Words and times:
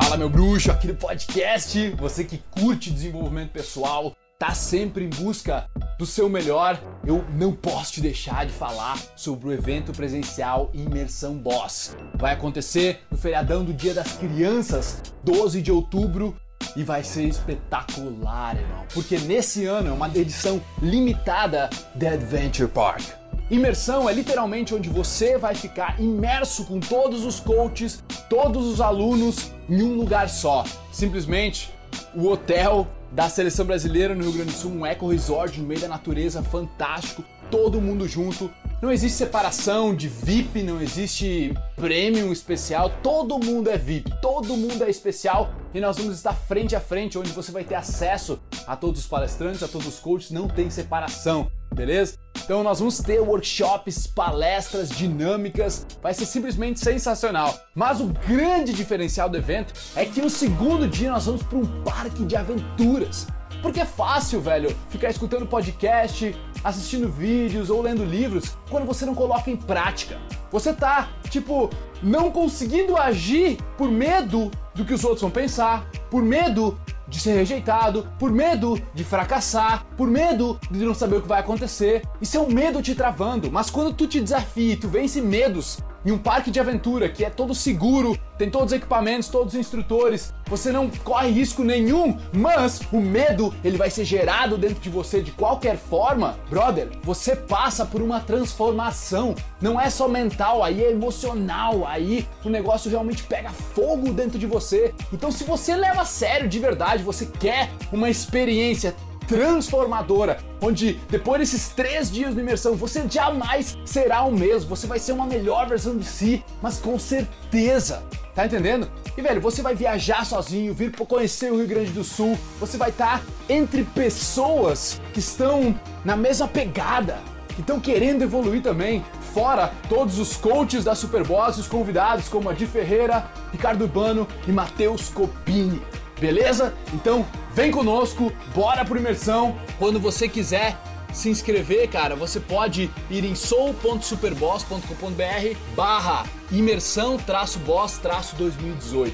Fala 0.00 0.16
meu 0.16 0.30
bruxo, 0.30 0.70
aqui 0.70 0.86
no 0.86 0.94
podcast, 0.94 1.90
você 1.98 2.22
que 2.22 2.38
curte 2.52 2.88
desenvolvimento 2.88 3.50
pessoal, 3.50 4.14
tá 4.38 4.54
sempre 4.54 5.04
em 5.04 5.10
busca 5.10 5.68
do 5.98 6.06
seu 6.06 6.28
melhor, 6.28 6.80
eu 7.04 7.24
não 7.34 7.52
posso 7.52 7.94
te 7.94 8.00
deixar 8.00 8.46
de 8.46 8.52
falar 8.52 8.96
sobre 9.16 9.48
o 9.48 9.52
evento 9.52 9.90
presencial 9.90 10.70
Imersão 10.72 11.34
Boss. 11.34 11.96
Vai 12.14 12.32
acontecer 12.32 13.00
no 13.10 13.18
feriadão 13.18 13.64
do 13.64 13.74
Dia 13.74 13.92
das 13.92 14.12
Crianças, 14.12 15.02
12 15.24 15.60
de 15.60 15.72
outubro, 15.72 16.36
e 16.76 16.84
vai 16.84 17.02
ser 17.02 17.24
espetacular, 17.24 18.56
irmão, 18.56 18.84
porque 18.94 19.18
nesse 19.18 19.66
ano 19.66 19.88
é 19.88 19.92
uma 19.92 20.08
edição 20.16 20.62
limitada 20.80 21.68
de 21.96 22.06
Adventure 22.06 22.70
Park. 22.70 23.17
Imersão 23.50 24.06
é 24.06 24.12
literalmente 24.12 24.74
onde 24.74 24.90
você 24.90 25.38
vai 25.38 25.54
ficar 25.54 25.98
imerso 25.98 26.66
com 26.66 26.78
todos 26.78 27.24
os 27.24 27.40
coaches, 27.40 28.04
todos 28.28 28.66
os 28.66 28.78
alunos 28.78 29.52
em 29.70 29.82
um 29.82 29.94
lugar 29.94 30.28
só. 30.28 30.64
Simplesmente 30.92 31.72
o 32.14 32.28
hotel 32.28 32.86
da 33.10 33.26
seleção 33.30 33.64
brasileira 33.64 34.14
no 34.14 34.22
Rio 34.24 34.32
Grande 34.32 34.52
do 34.52 34.56
Sul, 34.56 34.72
um 34.72 34.84
eco 34.84 35.08
resort 35.08 35.58
no 35.58 35.66
meio 35.66 35.80
da 35.80 35.88
natureza 35.88 36.42
fantástico, 36.42 37.24
todo 37.50 37.80
mundo 37.80 38.06
junto. 38.06 38.50
Não 38.82 38.92
existe 38.92 39.16
separação 39.16 39.94
de 39.94 40.08
VIP, 40.08 40.62
não 40.62 40.80
existe 40.80 41.54
premium 41.74 42.30
especial, 42.30 42.92
todo 43.02 43.38
mundo 43.38 43.70
é 43.70 43.78
VIP, 43.78 44.12
todo 44.20 44.58
mundo 44.58 44.84
é 44.84 44.90
especial 44.90 45.54
e 45.72 45.80
nós 45.80 45.96
vamos 45.96 46.16
estar 46.16 46.34
frente 46.34 46.76
a 46.76 46.80
frente, 46.80 47.18
onde 47.18 47.30
você 47.30 47.50
vai 47.50 47.64
ter 47.64 47.76
acesso 47.76 48.38
a 48.66 48.76
todos 48.76 49.00
os 49.00 49.06
palestrantes, 49.06 49.62
a 49.62 49.68
todos 49.68 49.86
os 49.86 49.98
coaches, 49.98 50.30
não 50.30 50.46
tem 50.46 50.68
separação, 50.68 51.50
beleza? 51.74 52.18
Então 52.48 52.62
nós 52.62 52.78
vamos 52.78 52.96
ter 53.00 53.20
workshops, 53.20 54.06
palestras 54.06 54.88
dinâmicas, 54.88 55.86
vai 56.02 56.14
ser 56.14 56.24
simplesmente 56.24 56.80
sensacional. 56.80 57.54
Mas 57.74 58.00
o 58.00 58.06
grande 58.26 58.72
diferencial 58.72 59.28
do 59.28 59.36
evento 59.36 59.74
é 59.94 60.06
que 60.06 60.22
no 60.22 60.30
segundo 60.30 60.88
dia 60.88 61.12
nós 61.12 61.26
vamos 61.26 61.42
para 61.42 61.58
um 61.58 61.82
parque 61.82 62.24
de 62.24 62.34
aventuras. 62.36 63.26
Porque 63.60 63.80
é 63.80 63.84
fácil, 63.84 64.40
velho, 64.40 64.74
ficar 64.88 65.10
escutando 65.10 65.44
podcast, 65.44 66.34
assistindo 66.64 67.10
vídeos 67.10 67.68
ou 67.68 67.82
lendo 67.82 68.02
livros 68.02 68.56
quando 68.70 68.86
você 68.86 69.04
não 69.04 69.14
coloca 69.14 69.50
em 69.50 69.56
prática. 69.56 70.18
Você 70.50 70.72
tá, 70.72 71.10
tipo, 71.28 71.68
não 72.02 72.30
conseguindo 72.30 72.96
agir 72.96 73.58
por 73.76 73.90
medo 73.90 74.50
do 74.74 74.86
que 74.86 74.94
os 74.94 75.04
outros 75.04 75.20
vão 75.20 75.30
pensar, 75.30 75.86
por 76.10 76.22
medo 76.22 76.80
de 77.08 77.18
ser 77.18 77.34
rejeitado, 77.34 78.06
por 78.18 78.30
medo 78.30 78.80
de 78.94 79.04
fracassar, 79.04 79.86
por 79.96 80.08
medo 80.08 80.58
de 80.70 80.84
não 80.84 80.94
saber 80.94 81.16
o 81.16 81.22
que 81.22 81.28
vai 81.28 81.40
acontecer. 81.40 82.02
Isso 82.20 82.36
é 82.36 82.40
um 82.40 82.50
medo 82.50 82.82
te 82.82 82.94
travando, 82.94 83.50
mas 83.50 83.70
quando 83.70 83.92
tu 83.92 84.06
te 84.06 84.20
desafia 84.20 84.74
e 84.74 84.76
tu 84.76 84.88
vence 84.88 85.20
medos 85.20 85.78
em 86.04 86.10
um 86.10 86.18
parque 86.18 86.50
de 86.50 86.60
aventura 86.60 87.08
que 87.08 87.24
é 87.24 87.30
todo 87.30 87.54
seguro, 87.54 88.18
tem 88.38 88.48
todos 88.48 88.72
os 88.72 88.78
equipamentos, 88.78 89.28
todos 89.28 89.54
os 89.54 89.60
instrutores, 89.60 90.32
você 90.46 90.70
não 90.70 90.88
corre 90.88 91.30
risco 91.30 91.64
nenhum, 91.64 92.16
mas 92.32 92.80
o 92.92 93.00
medo 93.00 93.52
ele 93.64 93.76
vai 93.76 93.90
ser 93.90 94.04
gerado 94.04 94.56
dentro 94.56 94.80
de 94.80 94.88
você 94.88 95.20
de 95.20 95.32
qualquer 95.32 95.76
forma, 95.76 96.38
brother. 96.48 96.88
Você 97.02 97.34
passa 97.34 97.84
por 97.84 98.00
uma 98.00 98.20
transformação, 98.20 99.34
não 99.60 99.80
é 99.80 99.90
só 99.90 100.06
mental, 100.08 100.62
aí 100.62 100.84
é 100.84 100.92
emocional, 100.92 101.86
aí 101.86 102.26
o 102.44 102.48
negócio 102.48 102.90
realmente 102.90 103.24
pega 103.24 103.50
fogo 103.50 104.12
dentro 104.12 104.38
de 104.38 104.46
você. 104.46 104.94
Então, 105.12 105.32
se 105.32 105.44
você 105.44 105.74
leva 105.74 106.02
a 106.02 106.06
sério 106.06 106.48
de 106.48 106.58
verdade, 106.58 107.02
você 107.02 107.26
quer 107.26 107.70
uma 107.92 108.08
experiência 108.08 108.94
transformadora, 109.28 110.38
onde 110.60 110.94
depois 111.08 111.38
desses 111.38 111.68
três 111.68 112.10
dias 112.10 112.34
de 112.34 112.40
imersão 112.40 112.74
você 112.74 113.06
jamais 113.08 113.78
será 113.84 114.22
o 114.22 114.32
mesmo, 114.32 114.70
você 114.70 114.86
vai 114.86 114.98
ser 114.98 115.12
uma 115.12 115.26
melhor 115.26 115.68
versão 115.68 115.96
de 115.96 116.04
si, 116.04 116.42
mas 116.60 116.78
com 116.78 116.98
certeza. 116.98 118.02
Tá 118.34 118.46
entendendo? 118.46 118.88
E 119.16 119.20
velho, 119.20 119.40
você 119.40 119.62
vai 119.62 119.74
viajar 119.74 120.24
sozinho, 120.24 120.72
vir 120.72 120.92
conhecer 120.92 121.52
o 121.52 121.56
Rio 121.56 121.66
Grande 121.66 121.90
do 121.90 122.04
Sul, 122.04 122.38
você 122.60 122.76
vai 122.76 122.90
estar 122.90 123.18
tá 123.18 123.24
entre 123.48 123.82
pessoas 123.82 125.00
que 125.12 125.18
estão 125.18 125.78
na 126.04 126.16
mesma 126.16 126.46
pegada, 126.46 127.18
que 127.48 127.60
estão 127.60 127.80
querendo 127.80 128.22
evoluir 128.22 128.62
também. 128.62 129.04
Fora 129.34 129.72
todos 129.88 130.18
os 130.20 130.36
coaches 130.36 130.84
da 130.84 130.94
Superboss 130.94 131.58
os 131.58 131.66
convidados 131.66 132.28
como 132.28 132.48
Adi 132.48 132.66
Ferreira, 132.66 133.28
Ricardo 133.52 133.82
Urbano 133.82 134.26
e 134.46 134.52
Matheus 134.52 135.08
Copini. 135.08 135.82
Beleza? 136.20 136.74
Então 136.94 137.26
vem 137.58 137.70
conosco, 137.72 138.32
bora 138.54 138.84
pro 138.84 138.96
imersão. 138.96 139.58
Quando 139.80 139.98
você 139.98 140.28
quiser 140.28 140.78
se 141.12 141.28
inscrever, 141.28 141.90
cara, 141.90 142.14
você 142.14 142.38
pode 142.38 142.88
ir 143.10 143.24
em 143.24 143.34
sou.superboss.com.br 143.34 145.58
barra 145.74 146.24
imersão 146.52 147.16
traço 147.16 147.58
boss 147.58 147.98
traço 147.98 148.36
2018. 148.36 149.12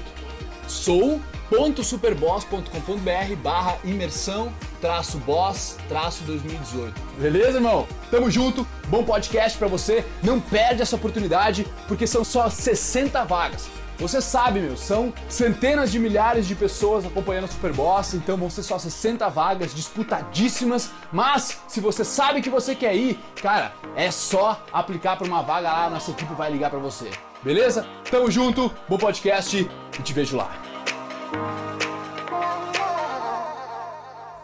sou.superboss.com.br 0.67 3.35
barra 3.41 3.79
imersão 3.83 4.53
traço 4.79 5.17
boss 5.17 5.77
traço 5.89 6.23
2018. 6.25 7.01
Beleza, 7.17 7.57
irmão? 7.57 7.87
Tamo 8.11 8.29
junto, 8.29 8.67
bom 8.89 9.03
podcast 9.03 9.57
para 9.57 9.67
você. 9.67 10.05
Não 10.21 10.39
perde 10.39 10.83
essa 10.83 10.95
oportunidade, 10.95 11.65
porque 11.87 12.05
são 12.05 12.23
só 12.23 12.47
60 12.47 13.25
vagas. 13.25 13.67
Você 13.97 14.19
sabe, 14.19 14.59
meu, 14.59 14.75
são 14.75 15.13
centenas 15.29 15.89
de 15.89 15.99
milhares 15.99 16.45
de 16.45 16.53
pessoas 16.53 17.05
acompanhando 17.05 17.45
o 17.45 17.47
Superboss, 17.47 18.13
então 18.13 18.35
vão 18.35 18.49
ser 18.49 18.61
só 18.61 18.77
60 18.77 19.29
vagas 19.29 19.73
disputadíssimas, 19.73 20.91
mas 21.13 21.61
se 21.67 21.79
você 21.79 22.03
sabe 22.03 22.41
que 22.41 22.49
você 22.49 22.75
quer 22.75 22.93
ir, 22.93 23.17
cara, 23.41 23.73
é 23.95 24.11
só 24.11 24.61
aplicar 24.73 25.15
para 25.15 25.25
uma 25.25 25.41
vaga 25.41 25.71
lá, 25.71 25.89
nossa 25.89 26.11
equipe 26.11 26.33
vai 26.33 26.51
ligar 26.51 26.69
para 26.69 26.79
você. 26.79 27.09
Beleza? 27.41 27.87
Tamo 28.11 28.29
junto, 28.29 28.69
bom 28.89 28.97
podcast 28.97 29.69
e 29.97 30.01
te 30.01 30.13
vejo 30.13 30.35
lá. 30.35 30.51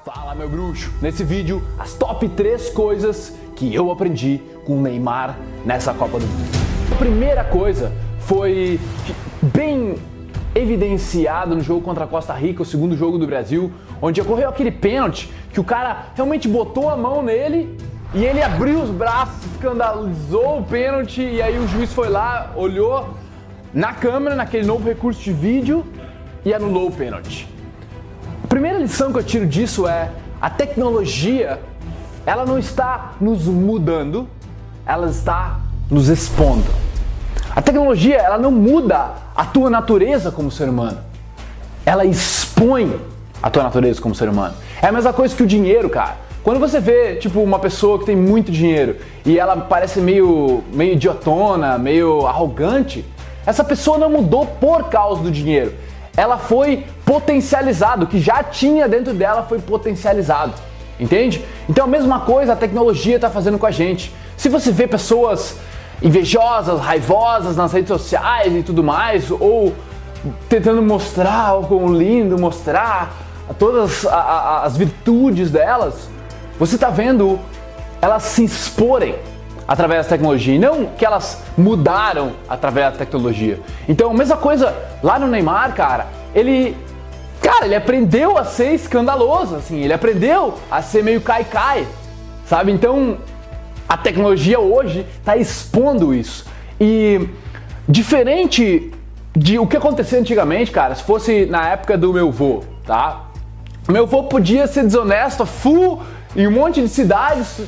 Fala, 0.05 0.33
meu 0.33 0.47
bruxo! 0.47 0.93
Nesse 1.01 1.25
vídeo, 1.25 1.61
as 1.77 1.93
top 1.93 2.29
3 2.29 2.69
coisas 2.69 3.33
que 3.57 3.73
eu 3.75 3.91
aprendi 3.91 4.41
com 4.65 4.77
o 4.77 4.81
Neymar 4.81 5.37
nessa 5.65 5.93
Copa 5.93 6.19
do 6.19 6.25
Mundo. 6.25 6.51
A 6.93 6.95
primeira 6.95 7.43
coisa 7.43 7.91
foi 8.19 8.79
bem 9.53 9.95
evidenciado 10.53 11.55
no 11.55 11.61
jogo 11.61 11.81
contra 11.81 12.03
a 12.05 12.07
Costa 12.07 12.33
Rica, 12.33 12.61
o 12.61 12.65
segundo 12.65 12.95
jogo 12.95 13.17
do 13.17 13.25
Brasil, 13.25 13.71
onde 14.01 14.19
ocorreu 14.19 14.49
aquele 14.49 14.71
pênalti 14.71 15.31
que 15.51 15.59
o 15.59 15.63
cara 15.63 16.07
realmente 16.15 16.47
botou 16.47 16.89
a 16.89 16.97
mão 16.97 17.21
nele 17.21 17.77
e 18.13 18.25
ele 18.25 18.41
abriu 18.41 18.81
os 18.81 18.89
braços, 18.89 19.45
escandalizou 19.53 20.59
o 20.59 20.63
pênalti 20.63 21.21
e 21.21 21.41
aí 21.41 21.57
o 21.57 21.67
juiz 21.67 21.93
foi 21.93 22.09
lá, 22.09 22.51
olhou 22.55 23.15
na 23.73 23.93
câmera, 23.93 24.35
naquele 24.35 24.65
novo 24.65 24.87
recurso 24.87 25.21
de 25.21 25.31
vídeo 25.31 25.85
e 26.43 26.53
anulou 26.53 26.89
o 26.89 26.91
pênalti. 26.91 27.47
A 28.43 28.47
primeira 28.47 28.77
lição 28.77 29.13
que 29.13 29.19
eu 29.19 29.23
tiro 29.23 29.45
disso 29.45 29.87
é 29.87 30.11
a 30.41 30.49
tecnologia, 30.49 31.61
ela 32.25 32.45
não 32.45 32.59
está 32.59 33.13
nos 33.21 33.45
mudando, 33.45 34.27
ela 34.85 35.07
está 35.07 35.61
nos 35.89 36.09
expondo. 36.09 36.90
A 37.53 37.61
tecnologia, 37.61 38.15
ela 38.15 38.37
não 38.37 38.51
muda 38.51 39.11
a 39.35 39.43
tua 39.43 39.69
natureza 39.69 40.31
como 40.31 40.49
ser 40.49 40.69
humano. 40.69 40.99
Ela 41.85 42.05
expõe 42.05 42.99
a 43.43 43.49
tua 43.49 43.63
natureza 43.63 44.01
como 44.01 44.15
ser 44.15 44.29
humano. 44.29 44.53
É 44.81 44.87
a 44.87 44.91
mesma 44.91 45.11
coisa 45.11 45.35
que 45.35 45.43
o 45.43 45.47
dinheiro, 45.47 45.89
cara. 45.89 46.15
Quando 46.43 46.59
você 46.59 46.79
vê, 46.79 47.15
tipo, 47.15 47.41
uma 47.41 47.59
pessoa 47.59 47.99
que 47.99 48.05
tem 48.05 48.15
muito 48.15 48.51
dinheiro 48.51 48.95
e 49.25 49.37
ela 49.37 49.55
parece 49.57 49.99
meio, 49.99 50.63
meio 50.73 50.93
idiotona, 50.93 51.77
meio 51.77 52.25
arrogante, 52.25 53.05
essa 53.45 53.63
pessoa 53.63 53.97
não 53.97 54.09
mudou 54.09 54.45
por 54.45 54.89
causa 54.89 55.21
do 55.21 55.29
dinheiro. 55.29 55.73
Ela 56.15 56.37
foi 56.37 56.85
potencializado, 57.05 58.05
o 58.05 58.07
que 58.07 58.19
já 58.19 58.43
tinha 58.43 58.87
dentro 58.87 59.13
dela 59.13 59.43
foi 59.43 59.59
potencializado. 59.59 60.53
Entende? 60.99 61.43
Então 61.67 61.85
a 61.85 61.87
mesma 61.87 62.21
coisa 62.21 62.53
a 62.53 62.55
tecnologia 62.55 63.15
está 63.15 63.29
fazendo 63.29 63.57
com 63.57 63.65
a 63.65 63.71
gente. 63.71 64.13
Se 64.37 64.49
você 64.49 64.71
vê 64.71 64.87
pessoas 64.87 65.57
invejosas, 66.01 66.79
raivosas 66.79 67.55
nas 67.55 67.71
redes 67.73 67.89
sociais 67.89 68.55
e 68.55 68.63
tudo 68.63 68.83
mais, 68.83 69.29
ou 69.29 69.73
tentando 70.49 70.81
mostrar 70.81 71.47
algo 71.47 71.91
lindo, 71.91 72.37
mostrar 72.39 73.13
todas 73.57 74.05
as 74.05 74.77
virtudes 74.77 75.51
delas, 75.51 76.09
você 76.59 76.75
está 76.75 76.89
vendo 76.89 77.39
elas 78.01 78.23
se 78.23 78.43
exporem 78.43 79.15
através 79.67 80.05
da 80.05 80.09
tecnologia, 80.09 80.55
e 80.55 80.59
não 80.59 80.85
que 80.85 81.05
elas 81.05 81.41
mudaram 81.57 82.33
através 82.49 82.91
da 82.91 82.97
tecnologia. 82.97 83.59
Então, 83.87 84.13
mesma 84.13 84.37
coisa 84.37 84.75
lá 85.01 85.17
no 85.19 85.27
Neymar, 85.27 85.73
cara, 85.75 86.07
ele 86.33 86.75
cara, 87.41 87.65
ele 87.65 87.75
aprendeu 87.75 88.37
a 88.37 88.43
ser 88.43 88.73
escandaloso, 88.73 89.55
assim, 89.55 89.79
ele 89.81 89.93
aprendeu 89.93 90.55
a 90.69 90.81
ser 90.81 91.03
meio 91.03 91.21
cai-cai, 91.21 91.87
sabe? 92.45 92.71
Então, 92.71 93.17
a 93.91 93.97
tecnologia 93.97 94.57
hoje 94.57 95.05
está 95.19 95.35
expondo 95.35 96.13
isso. 96.13 96.45
E 96.79 97.27
diferente 97.85 98.89
de 99.35 99.59
o 99.59 99.67
que 99.67 99.75
acontecia 99.75 100.17
antigamente, 100.17 100.71
cara, 100.71 100.95
se 100.95 101.03
fosse 101.03 101.45
na 101.45 101.67
época 101.67 101.97
do 101.97 102.13
meu 102.13 102.31
vô, 102.31 102.63
tá? 102.85 103.25
Meu 103.89 104.07
vô 104.07 104.23
podia 104.23 104.65
ser 104.65 104.83
desonesto 104.83 105.45
full 105.45 106.01
em 106.37 106.47
um 106.47 106.51
monte 106.51 106.81
de 106.81 106.87
cidades 106.87 107.59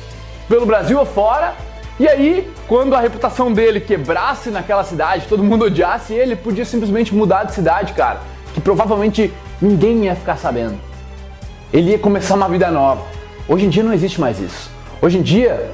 pelo 0.48 0.64
Brasil 0.64 0.98
afora. 0.98 1.52
E 2.00 2.08
aí, 2.08 2.50
quando 2.66 2.94
a 2.94 3.00
reputação 3.00 3.52
dele 3.52 3.78
quebrasse 3.78 4.48
naquela 4.48 4.82
cidade, 4.82 5.26
todo 5.28 5.44
mundo 5.44 5.66
odiasse 5.66 6.14
ele, 6.14 6.34
podia 6.34 6.64
simplesmente 6.64 7.14
mudar 7.14 7.44
de 7.44 7.52
cidade, 7.52 7.92
cara. 7.92 8.22
Que 8.54 8.62
provavelmente 8.62 9.30
ninguém 9.60 10.06
ia 10.06 10.16
ficar 10.16 10.38
sabendo. 10.38 10.78
Ele 11.70 11.90
ia 11.90 11.98
começar 11.98 12.34
uma 12.34 12.48
vida 12.48 12.70
nova. 12.70 13.02
Hoje 13.46 13.66
em 13.66 13.68
dia 13.68 13.82
não 13.82 13.92
existe 13.92 14.18
mais 14.18 14.40
isso. 14.40 14.70
Hoje 15.02 15.18
em 15.18 15.22
dia, 15.22 15.70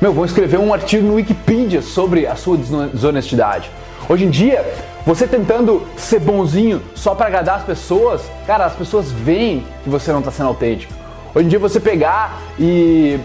meu, 0.00 0.12
vou 0.12 0.24
escrever 0.24 0.58
um 0.58 0.72
artigo 0.72 1.04
no 1.04 1.14
Wikipedia 1.14 1.82
sobre 1.82 2.24
a 2.24 2.36
sua 2.36 2.56
desonestidade. 2.56 3.68
Hoje 4.08 4.24
em 4.24 4.30
dia, 4.30 4.64
você 5.04 5.26
tentando 5.26 5.82
ser 5.96 6.20
bonzinho 6.20 6.80
só 6.94 7.16
para 7.16 7.26
agradar 7.26 7.56
as 7.56 7.64
pessoas, 7.64 8.22
cara, 8.46 8.64
as 8.64 8.74
pessoas 8.74 9.10
veem 9.10 9.66
que 9.82 9.90
você 9.90 10.12
não 10.12 10.20
está 10.20 10.30
sendo 10.30 10.50
autêntico. 10.50 10.92
Hoje 11.34 11.46
em 11.46 11.48
dia 11.48 11.58
você 11.58 11.80
pegar 11.80 12.38
e 12.58 13.18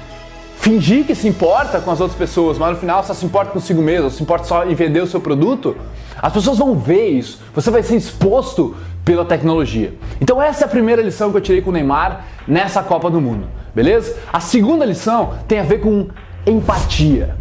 fingir 0.57 1.05
que 1.05 1.13
se 1.13 1.27
importa 1.27 1.79
com 1.79 1.91
as 1.91 2.01
outras 2.01 2.17
pessoas, 2.17 2.57
mas 2.57 2.71
no 2.71 2.77
final 2.77 3.03
só 3.03 3.13
se 3.13 3.23
importa 3.23 3.51
consigo 3.51 3.81
mesmo, 3.81 4.09
se 4.09 4.23
importa 4.23 4.45
só 4.45 4.65
em 4.65 4.73
vender 4.73 5.01
o 5.01 5.07
seu 5.07 5.21
produto, 5.21 5.77
as 6.19 6.33
pessoas 6.33 6.57
vão 6.57 6.73
ver 6.73 7.09
isso. 7.09 7.39
Você 7.53 7.69
vai 7.69 7.83
ser 7.83 7.97
exposto 7.97 8.75
pela 9.05 9.25
tecnologia. 9.25 9.93
Então 10.19 10.41
essa 10.41 10.63
é 10.63 10.65
a 10.65 10.69
primeira 10.69 11.03
lição 11.03 11.29
que 11.29 11.37
eu 11.37 11.41
tirei 11.41 11.61
com 11.61 11.69
o 11.69 11.73
Neymar 11.73 12.25
nessa 12.47 12.81
Copa 12.81 13.11
do 13.11 13.21
Mundo, 13.21 13.45
beleza? 13.75 14.17
A 14.31 14.39
segunda 14.39 14.85
lição 14.85 15.33
tem 15.47 15.59
a 15.59 15.63
ver 15.63 15.79
com 15.79 16.07
empatia. 16.45 17.35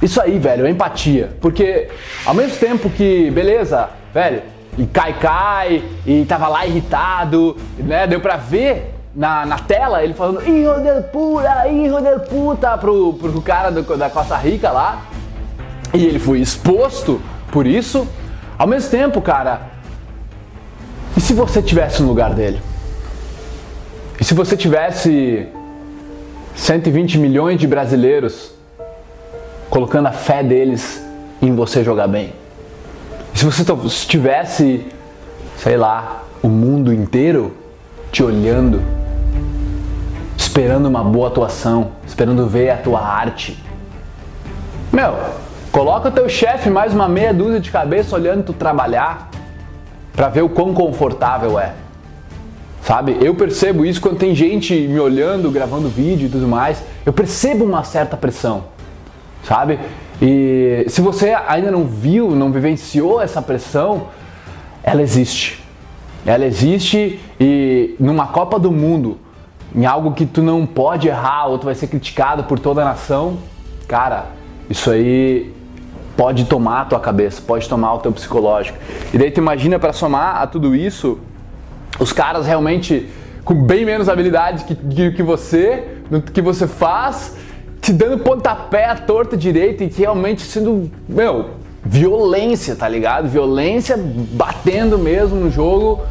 Isso 0.00 0.20
aí, 0.20 0.38
velho, 0.38 0.66
é 0.66 0.70
empatia. 0.70 1.30
Porque 1.40 1.88
ao 2.24 2.34
mesmo 2.34 2.56
tempo 2.56 2.88
que, 2.88 3.30
beleza, 3.30 3.90
velho, 4.14 4.42
e 4.76 4.86
cai, 4.86 5.12
cai, 5.14 5.84
e 6.06 6.24
tava 6.24 6.46
lá 6.46 6.64
irritado, 6.64 7.56
né? 7.78 8.06
Deu 8.06 8.20
pra 8.20 8.36
ver 8.36 8.94
na, 9.14 9.44
na 9.44 9.58
tela 9.58 10.04
ele 10.04 10.14
falando 10.14 10.46
Hijo 10.46 10.74
de 10.80 11.02
puta, 11.08 11.68
hijo 11.68 12.00
de 12.00 12.28
puta 12.28 12.78
pro, 12.78 13.14
pro 13.14 13.42
cara 13.42 13.70
do, 13.70 13.96
da 13.96 14.08
Costa 14.08 14.36
Rica 14.36 14.70
lá. 14.70 15.02
E 15.92 16.04
ele 16.04 16.20
foi 16.20 16.40
exposto 16.40 17.20
por 17.50 17.66
isso. 17.66 18.06
Ao 18.56 18.66
mesmo 18.66 18.90
tempo, 18.90 19.20
cara, 19.20 19.62
e 21.16 21.20
se 21.20 21.32
você 21.32 21.60
tivesse 21.60 22.00
no 22.02 22.08
lugar 22.08 22.34
dele? 22.34 22.60
E 24.20 24.24
se 24.24 24.34
você 24.34 24.56
tivesse 24.56 25.48
120 26.58 27.18
milhões 27.18 27.58
de 27.58 27.66
brasileiros 27.66 28.52
colocando 29.70 30.08
a 30.08 30.12
fé 30.12 30.42
deles 30.42 31.02
em 31.40 31.54
você 31.54 31.84
jogar 31.84 32.08
bem? 32.08 32.32
Se 33.32 33.44
você 33.44 33.64
tivesse, 34.06 34.84
sei 35.56 35.76
lá, 35.76 36.24
o 36.42 36.48
mundo 36.48 36.92
inteiro 36.92 37.54
te 38.10 38.24
olhando, 38.24 38.82
esperando 40.36 40.86
uma 40.86 41.02
boa 41.02 41.28
atuação, 41.28 41.92
esperando 42.06 42.46
ver 42.48 42.70
a 42.70 42.76
tua 42.76 43.00
arte? 43.00 43.56
Meu, 44.92 45.16
coloca 45.70 46.08
o 46.08 46.12
teu 46.12 46.28
chefe 46.28 46.68
mais 46.68 46.92
uma 46.92 47.08
meia 47.08 47.32
dúzia 47.32 47.60
de 47.60 47.70
cabeça 47.70 48.16
olhando 48.16 48.42
tu 48.42 48.52
trabalhar 48.52 49.30
para 50.12 50.28
ver 50.28 50.42
o 50.42 50.48
quão 50.48 50.74
confortável 50.74 51.58
é. 51.58 51.72
Sabe? 52.88 53.18
Eu 53.20 53.34
percebo 53.34 53.84
isso 53.84 54.00
quando 54.00 54.16
tem 54.16 54.34
gente 54.34 54.72
me 54.72 54.98
olhando, 54.98 55.50
gravando 55.50 55.90
vídeo 55.90 56.24
e 56.26 56.30
tudo 56.30 56.48
mais. 56.48 56.82
Eu 57.04 57.12
percebo 57.12 57.62
uma 57.62 57.84
certa 57.84 58.16
pressão, 58.16 58.64
sabe? 59.42 59.78
E 60.22 60.86
se 60.88 61.02
você 61.02 61.36
ainda 61.46 61.70
não 61.70 61.84
viu, 61.84 62.30
não 62.30 62.50
vivenciou 62.50 63.20
essa 63.20 63.42
pressão, 63.42 64.06
ela 64.82 65.02
existe. 65.02 65.62
Ela 66.24 66.46
existe 66.46 67.20
e 67.38 67.94
numa 68.00 68.28
Copa 68.28 68.58
do 68.58 68.72
Mundo, 68.72 69.18
em 69.76 69.84
algo 69.84 70.12
que 70.12 70.24
tu 70.24 70.40
não 70.42 70.64
pode 70.64 71.08
errar 71.08 71.48
ou 71.48 71.58
tu 71.58 71.66
vai 71.66 71.74
ser 71.74 71.88
criticado 71.88 72.44
por 72.44 72.58
toda 72.58 72.80
a 72.80 72.86
nação, 72.86 73.36
cara, 73.86 74.28
isso 74.70 74.90
aí 74.90 75.52
pode 76.16 76.46
tomar 76.46 76.80
a 76.80 76.84
tua 76.86 77.00
cabeça, 77.00 77.42
pode 77.46 77.68
tomar 77.68 77.92
o 77.92 77.98
teu 77.98 78.12
psicológico. 78.12 78.78
E 79.12 79.18
daí 79.18 79.30
tu 79.30 79.40
imagina 79.40 79.78
para 79.78 79.92
somar 79.92 80.40
a 80.40 80.46
tudo 80.46 80.74
isso 80.74 81.18
os 81.98 82.12
caras 82.12 82.46
realmente 82.46 83.08
com 83.44 83.54
bem 83.54 83.84
menos 83.84 84.08
habilidade 84.08 84.64
que, 84.64 84.74
que, 84.74 85.10
que 85.12 85.22
você, 85.22 85.84
no 86.10 86.20
que 86.20 86.42
você 86.42 86.66
faz, 86.66 87.34
te 87.80 87.92
dando 87.92 88.18
pontapé 88.18 88.86
à 88.86 88.94
torta 88.94 89.36
direita 89.36 89.84
e 89.84 89.88
realmente 89.88 90.42
sendo, 90.42 90.90
meu, 91.08 91.50
violência, 91.84 92.76
tá 92.76 92.88
ligado? 92.88 93.28
Violência 93.28 93.96
batendo 93.98 94.98
mesmo 94.98 95.36
no 95.36 95.50
jogo. 95.50 96.02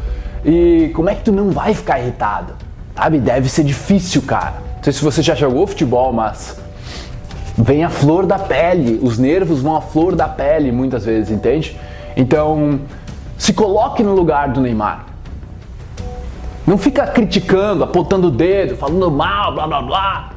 E 0.44 0.90
como 0.94 1.08
é 1.08 1.14
que 1.14 1.22
tu 1.22 1.32
não 1.32 1.50
vai 1.50 1.74
ficar 1.74 2.00
irritado? 2.00 2.54
Sabe? 2.96 3.18
Deve 3.18 3.48
ser 3.48 3.64
difícil, 3.64 4.22
cara. 4.22 4.54
Não 4.76 4.82
sei 4.82 4.92
se 4.92 5.04
você 5.04 5.22
já 5.22 5.34
jogou 5.34 5.66
futebol, 5.66 6.12
mas 6.12 6.58
vem 7.56 7.84
a 7.84 7.90
flor 7.90 8.26
da 8.26 8.38
pele, 8.38 9.00
os 9.02 9.18
nervos 9.18 9.60
vão 9.62 9.76
à 9.76 9.80
flor 9.80 10.14
da 10.14 10.28
pele 10.28 10.70
muitas 10.70 11.04
vezes, 11.04 11.30
entende? 11.30 11.76
Então, 12.16 12.80
se 13.36 13.52
coloque 13.52 14.02
no 14.02 14.14
lugar 14.14 14.48
do 14.48 14.60
Neymar. 14.60 15.07
Não 16.68 16.76
fica 16.76 17.06
criticando, 17.06 17.82
apontando 17.82 18.28
o 18.28 18.30
dedo, 18.30 18.76
falando 18.76 19.10
mal, 19.10 19.54
blá 19.54 19.66
blá 19.66 19.80
blá, 19.80 20.30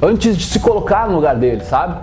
antes 0.00 0.38
de 0.38 0.42
se 0.42 0.58
colocar 0.58 1.06
no 1.06 1.16
lugar 1.16 1.36
dele, 1.36 1.62
sabe? 1.62 2.00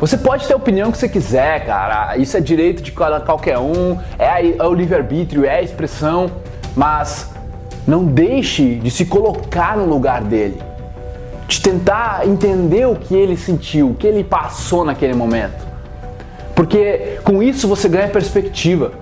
Você 0.00 0.16
pode 0.16 0.46
ter 0.46 0.54
a 0.54 0.56
opinião 0.56 0.90
que 0.90 0.96
você 0.96 1.06
quiser, 1.06 1.66
cara. 1.66 2.16
Isso 2.16 2.34
é 2.34 2.40
direito 2.40 2.82
de 2.82 2.90
qualquer 2.90 3.58
um, 3.58 3.98
é, 4.18 4.56
é 4.56 4.64
o 4.64 4.72
livre-arbítrio, 4.72 5.44
é 5.44 5.56
a 5.56 5.62
expressão, 5.62 6.30
mas 6.74 7.30
não 7.86 8.06
deixe 8.06 8.76
de 8.76 8.90
se 8.90 9.04
colocar 9.04 9.76
no 9.76 9.84
lugar 9.84 10.22
dele, 10.22 10.58
de 11.46 11.60
tentar 11.60 12.26
entender 12.26 12.86
o 12.86 12.96
que 12.96 13.14
ele 13.14 13.36
sentiu, 13.36 13.90
o 13.90 13.94
que 13.94 14.06
ele 14.06 14.24
passou 14.24 14.82
naquele 14.82 15.12
momento. 15.12 15.62
Porque 16.54 17.18
com 17.22 17.42
isso 17.42 17.68
você 17.68 17.86
ganha 17.86 18.08
perspectiva. 18.08 18.92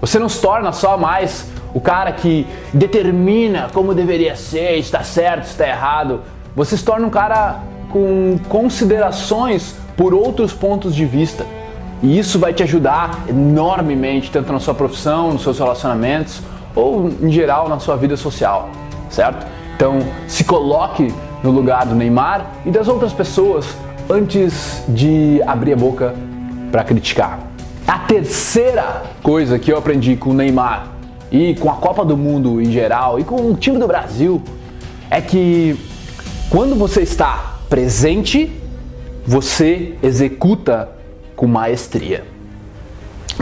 Você 0.00 0.18
não 0.18 0.28
se 0.28 0.40
torna 0.40 0.72
só 0.72 0.96
mais 0.96 1.54
o 1.76 1.80
cara 1.80 2.10
que 2.10 2.46
determina 2.72 3.68
como 3.70 3.92
deveria 3.92 4.34
ser, 4.34 4.78
está 4.78 5.02
certo, 5.02 5.44
está 5.44 5.68
errado. 5.68 6.22
Você 6.54 6.74
se 6.74 6.82
torna 6.82 7.06
um 7.06 7.10
cara 7.10 7.60
com 7.90 8.38
considerações 8.48 9.76
por 9.94 10.14
outros 10.14 10.54
pontos 10.54 10.94
de 10.94 11.04
vista. 11.04 11.44
E 12.02 12.18
isso 12.18 12.38
vai 12.38 12.54
te 12.54 12.62
ajudar 12.62 13.24
enormemente, 13.28 14.30
tanto 14.30 14.50
na 14.54 14.58
sua 14.58 14.72
profissão, 14.72 15.34
nos 15.34 15.42
seus 15.42 15.58
relacionamentos 15.58 16.40
ou 16.74 17.10
em 17.20 17.30
geral 17.30 17.68
na 17.68 17.78
sua 17.78 17.94
vida 17.94 18.16
social, 18.16 18.70
certo? 19.10 19.46
Então, 19.76 19.98
se 20.26 20.44
coloque 20.44 21.12
no 21.42 21.50
lugar 21.50 21.84
do 21.84 21.94
Neymar 21.94 22.52
e 22.64 22.70
das 22.70 22.88
outras 22.88 23.12
pessoas 23.12 23.66
antes 24.08 24.82
de 24.88 25.42
abrir 25.46 25.74
a 25.74 25.76
boca 25.76 26.14
para 26.72 26.82
criticar. 26.82 27.38
A 27.86 27.98
terceira 27.98 29.02
coisa 29.22 29.58
que 29.58 29.70
eu 29.70 29.76
aprendi 29.76 30.16
com 30.16 30.30
o 30.30 30.32
Neymar 30.32 30.95
e 31.36 31.54
com 31.54 31.70
a 31.70 31.74
Copa 31.74 32.02
do 32.02 32.16
Mundo 32.16 32.62
em 32.62 32.72
geral 32.72 33.20
e 33.20 33.24
com 33.24 33.36
o 33.50 33.54
time 33.54 33.78
do 33.78 33.86
Brasil 33.86 34.42
é 35.10 35.20
que 35.20 35.76
quando 36.48 36.74
você 36.74 37.02
está 37.02 37.58
presente, 37.68 38.50
você 39.26 39.96
executa 40.02 40.88
com 41.34 41.46
maestria. 41.46 42.24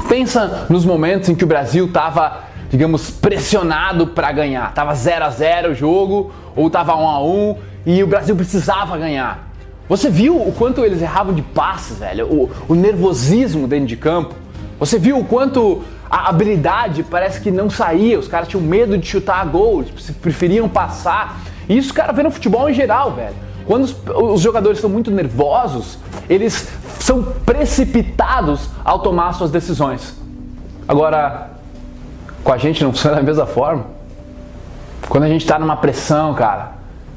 Pensa 0.09 0.67
nos 0.69 0.85
momentos 0.85 1.29
em 1.29 1.37
que 1.37 1.45
o 1.45 1.47
Brasil 1.47 1.87
estava, 1.87 2.41
digamos, 2.69 3.11
pressionado 3.11 4.09
para 4.09 4.33
ganhar. 4.33 4.75
Tava 4.75 4.93
0 4.95 5.25
a 5.27 5.31
0 5.31 5.71
o 5.71 5.75
jogo 5.75 6.33
ou 6.57 6.69
tava 6.69 6.97
1 6.97 7.09
a 7.09 7.23
1 7.23 7.57
e 7.87 8.03
o 8.03 8.09
Brasil 8.09 8.35
precisava 8.35 8.99
ganhar. 8.99 9.51
Você 9.89 10.11
viu 10.11 10.37
o 10.37 10.51
quanto 10.51 10.85
eles 10.85 11.01
erravam 11.01 11.33
de 11.33 11.43
passes, 11.43 11.99
velho? 11.99 12.27
O, 12.27 12.51
o 12.69 12.75
nervosismo 12.75 13.69
dentro 13.69 13.87
de 13.87 13.97
campo. 13.97 14.35
Você 14.81 14.99
viu 14.99 15.19
o 15.19 15.25
quanto 15.25 15.85
a 16.11 16.29
habilidade 16.29 17.03
parece 17.03 17.41
que 17.41 17.51
não 17.51 17.69
saía, 17.69 18.19
os 18.19 18.29
caras 18.29 18.49
tinham 18.49 18.63
medo 18.63 18.97
de 18.97 19.07
chutar 19.07 19.41
a 19.41 19.45
gol, 19.45 19.83
tipo, 19.83 20.01
preferiam 20.21 20.69
passar. 20.69 21.41
E 21.69 21.77
isso, 21.77 21.93
cara, 21.93 22.13
vê 22.13 22.23
no 22.23 22.31
futebol 22.31 22.69
em 22.69 22.75
geral, 22.75 23.13
velho. 23.13 23.35
Quando 23.67 23.85
os, 23.85 23.97
os 24.15 24.41
jogadores 24.41 24.79
estão 24.79 24.91
muito 24.91 25.11
nervosos, 25.11 25.99
eles 26.29 26.69
são 27.01 27.23
precipitados 27.23 28.69
ao 28.85 28.99
tomar 29.01 29.33
suas 29.33 29.51
decisões. 29.51 30.15
Agora, 30.87 31.51
com 32.43 32.53
a 32.53 32.59
gente 32.59 32.85
não 32.85 32.93
funciona 32.93 33.17
da 33.17 33.23
mesma 33.23 33.47
forma. 33.47 33.87
Quando 35.09 35.25
a 35.25 35.29
gente 35.29 35.43
está 35.43 35.59
numa 35.59 35.77
pressão, 35.77 36.35
cara, 36.35 36.73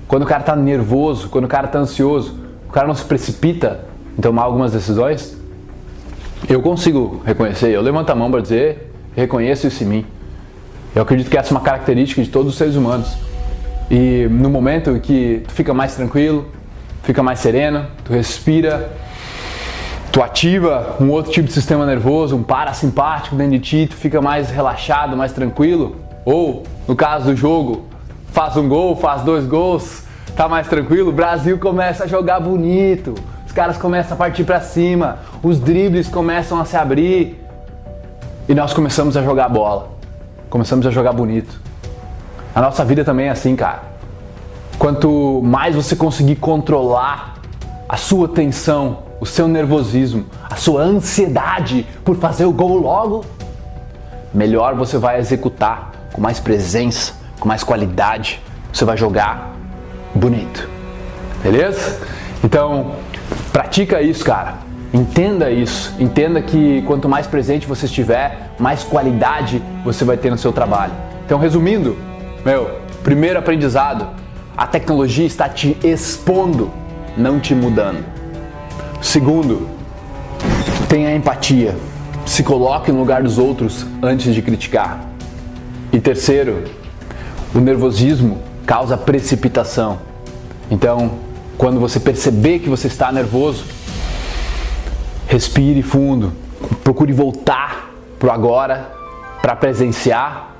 quando 0.08 0.24
o 0.24 0.26
cara 0.26 0.42
está 0.42 0.56
nervoso, 0.56 1.30
quando 1.30 1.46
o 1.46 1.48
cara 1.48 1.68
está 1.68 1.80
ansioso, 1.80 2.40
o 2.68 2.72
cara 2.72 2.88
não 2.88 2.96
se 2.96 3.04
precipita 3.04 3.82
em 4.18 4.22
tomar 4.22 4.44
algumas 4.44 4.72
decisões, 4.72 5.37
eu 6.48 6.62
consigo 6.62 7.22
reconhecer, 7.26 7.70
eu 7.70 7.82
levanto 7.82 8.10
a 8.10 8.16
mão 8.16 8.30
para 8.30 8.42
dizer 8.42 8.92
reconheço 9.16 9.66
isso 9.68 9.84
em 9.84 9.88
mim. 9.88 10.06
Eu 10.96 11.02
acredito 11.02 11.30
que 11.30 11.38
essa 11.38 11.50
é 11.50 11.52
uma 11.52 11.62
característica 11.62 12.22
de 12.22 12.30
todos 12.30 12.54
os 12.54 12.58
seres 12.58 12.76
humanos. 12.76 13.18
E 13.90 14.28
no 14.30 14.50
momento 14.50 15.00
que 15.00 15.44
tu 15.48 15.54
fica 15.54 15.74
mais 15.74 15.96
tranquilo, 15.96 16.46
fica 17.04 17.24
mais 17.24 17.40
sereno, 17.40 17.86
tu 18.04 18.14
respira, 18.14 18.92
tu 20.12 20.22
ativa 20.22 20.98
um 21.00 21.10
outro 21.10 21.32
tipo 21.32 21.48
de 21.48 21.54
sistema 21.54 21.86
nervoso, 21.86 22.36
um 22.36 22.44
parasimpático 22.44 23.36
dentro 23.36 23.54
de 23.54 23.60
ti, 23.60 23.88
tu 23.90 23.96
fica 23.96 24.22
mais 24.22 24.50
relaxado, 24.52 25.18
mais 25.18 25.32
tranquilo. 25.32 25.96
Ou, 26.26 26.64
no 26.88 26.96
caso 26.96 27.32
do 27.32 27.36
jogo, 27.36 27.86
faz 28.32 28.56
um 28.58 28.68
gol, 28.68 28.96
faz 28.96 29.22
dois 29.24 29.46
gols, 29.46 30.04
tá 30.36 30.48
mais 30.48 30.68
tranquilo, 30.68 31.10
o 31.10 31.14
Brasil 31.14 31.58
começa 31.58 32.04
a 32.04 32.08
jogar 32.08 32.40
bonito, 32.40 33.16
caras 33.58 33.76
começam 33.76 34.14
a 34.14 34.16
partir 34.16 34.44
para 34.44 34.62
cima, 34.62 35.18
os 35.42 35.60
dribles 35.60 36.08
começam 36.08 36.62
a 36.62 36.64
se 36.64 36.78
abrir, 36.78 37.44
e 38.48 38.54
nós 38.54 38.72
começamos 38.72 39.18
a 39.18 39.24
jogar 39.24 39.50
bola. 39.50 39.90
começamos 40.48 40.86
a 40.86 40.92
jogar 40.92 41.12
bonito. 41.12 41.60
A 42.54 42.62
nossa 42.62 42.86
vida 42.86 43.04
também 43.04 43.26
é 43.26 43.30
assim, 43.32 43.56
cara. 43.56 43.82
Quanto 44.78 45.42
mais 45.44 45.74
você 45.74 45.96
conseguir 45.96 46.36
controlar 46.36 47.40
a 47.90 47.98
sua 47.98 48.28
tensão, 48.28 49.00
o 49.20 49.26
seu 49.26 49.48
nervosismo, 49.48 50.28
a 50.48 50.56
sua 50.56 50.84
ansiedade 50.84 51.88
por 52.06 52.16
fazer 52.18 52.46
o 52.46 52.54
gol 52.54 52.78
logo, 52.78 53.26
melhor 54.32 54.76
você 54.76 55.00
vai 55.00 55.18
executar 55.18 55.94
com 56.14 56.22
mais 56.22 56.40
presença, 56.40 57.14
com 57.40 57.48
mais 57.48 57.64
qualidade. 57.64 58.40
Você 58.72 58.86
vai 58.86 58.96
jogar 58.96 59.52
bonito. 60.14 60.70
Beleza? 61.42 62.00
Então, 62.44 62.92
pratica 63.58 64.00
isso, 64.04 64.24
cara. 64.24 64.60
Entenda 64.94 65.50
isso. 65.50 65.92
Entenda 66.00 66.40
que 66.44 66.84
quanto 66.84 67.10
mais 67.10 67.26
presente 67.26 67.66
você 67.66 67.88
estiver, 67.88 68.52
mais 68.60 68.84
qualidade 68.84 69.64
você 69.84 70.06
vai 70.06 70.16
ter 70.16 70.30
no 70.30 70.38
seu 70.38 70.54
trabalho. 70.54 70.94
Então, 71.26 71.40
resumindo, 71.40 71.98
meu, 72.46 72.70
primeiro 73.02 73.40
aprendizado, 73.40 74.10
a 74.56 74.68
tecnologia 74.68 75.26
está 75.26 75.50
te 75.50 75.76
expondo, 75.84 76.72
não 77.18 77.40
te 77.40 77.56
mudando. 77.56 78.06
Segundo, 79.02 79.68
tenha 80.88 81.16
empatia. 81.16 81.76
Se 82.28 82.44
coloque 82.44 82.92
no 82.92 83.00
lugar 83.00 83.24
dos 83.24 83.40
outros 83.40 83.88
antes 84.04 84.36
de 84.36 84.42
criticar. 84.44 85.02
E 85.92 86.00
terceiro, 86.00 86.64
o 87.56 87.60
nervosismo 87.60 88.38
causa 88.68 88.96
precipitação. 88.96 89.98
Então, 90.70 91.26
quando 91.58 91.80
você 91.80 92.00
perceber 92.00 92.60
que 92.60 92.70
você 92.70 92.88
está 92.88 93.12
nervoso, 93.12 93.66
respire 95.28 95.82
fundo, 95.82 96.32
procure 96.84 97.12
voltar 97.12 97.90
pro 98.20 98.32
agora 98.32 98.92
para 99.42 99.56
presenciar 99.56 100.52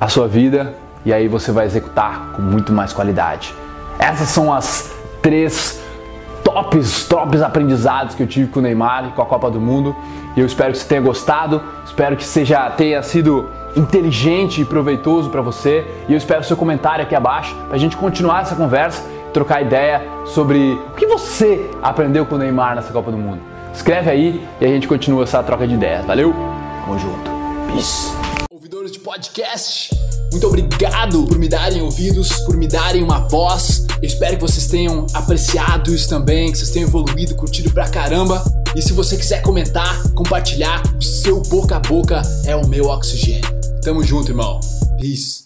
a 0.00 0.08
sua 0.08 0.28
vida 0.28 0.74
e 1.04 1.12
aí 1.12 1.28
você 1.28 1.52
vai 1.52 1.66
executar 1.66 2.32
com 2.34 2.42
muito 2.42 2.72
mais 2.72 2.92
qualidade. 2.92 3.54
Essas 3.98 4.28
são 4.28 4.52
as 4.52 4.92
três 5.20 5.80
tops, 6.42 7.06
tops 7.06 7.42
aprendizados 7.42 8.14
que 8.14 8.22
eu 8.22 8.26
tive 8.26 8.50
com 8.50 8.60
o 8.60 8.62
Neymar 8.62 9.08
e 9.08 9.12
com 9.12 9.22
a 9.22 9.26
Copa 9.26 9.50
do 9.50 9.60
Mundo. 9.60 9.94
E 10.36 10.40
eu 10.40 10.46
espero 10.46 10.72
que 10.72 10.78
você 10.78 10.86
tenha 10.86 11.00
gostado, 11.00 11.62
espero 11.84 12.16
que 12.16 12.24
seja 12.24 12.70
tenha 12.70 13.02
sido 13.02 13.48
inteligente 13.76 14.60
e 14.60 14.64
proveitoso 14.64 15.30
para 15.30 15.42
você. 15.42 15.86
E 16.08 16.12
eu 16.12 16.18
espero 16.18 16.44
seu 16.44 16.56
comentário 16.56 17.04
aqui 17.04 17.14
abaixo 17.14 17.54
para 17.66 17.76
a 17.76 17.78
gente 17.78 17.96
continuar 17.96 18.42
essa 18.42 18.54
conversa, 18.54 19.02
trocar 19.34 19.60
ideia 19.60 20.00
sobre 20.24 20.74
o 20.74 20.94
que 20.94 21.06
você 21.06 21.68
aprendeu 21.82 22.24
com 22.24 22.36
o 22.36 22.38
Neymar 22.38 22.76
nessa 22.76 22.92
Copa 22.92 23.10
do 23.10 23.18
Mundo. 23.18 23.42
Escreve 23.74 24.08
aí 24.08 24.48
e 24.60 24.64
a 24.64 24.68
gente 24.68 24.86
continua 24.86 25.24
essa 25.24 25.42
troca 25.42 25.66
de 25.66 25.74
ideias. 25.74 26.06
Valeu? 26.06 26.32
Tamo 26.84 26.98
junto. 26.98 27.30
Peace. 27.72 28.12
Ouvidores 28.52 28.92
de 28.92 29.00
podcast, 29.00 29.90
muito 30.30 30.46
obrigado 30.46 31.24
por 31.24 31.36
me 31.36 31.48
darem 31.48 31.82
ouvidos, 31.82 32.30
por 32.46 32.56
me 32.56 32.68
darem 32.68 33.02
uma 33.02 33.18
voz. 33.28 33.84
Eu 34.00 34.06
espero 34.06 34.36
que 34.36 34.42
vocês 34.42 34.68
tenham 34.68 35.04
apreciado 35.12 35.92
isso 35.92 36.08
também, 36.08 36.52
que 36.52 36.58
vocês 36.58 36.70
tenham 36.70 36.88
evoluído, 36.88 37.34
curtido 37.34 37.70
pra 37.72 37.88
caramba. 37.88 38.42
E 38.76 38.82
se 38.82 38.92
você 38.92 39.16
quiser 39.16 39.42
comentar, 39.42 40.00
compartilhar, 40.12 40.80
o 40.96 41.02
seu 41.02 41.40
boca 41.42 41.76
a 41.76 41.80
boca 41.80 42.22
é 42.46 42.54
o 42.54 42.66
meu 42.68 42.86
oxigênio. 42.86 43.44
Tamo 43.82 44.02
junto, 44.04 44.30
irmão. 44.30 44.60
Peace. 45.00 45.43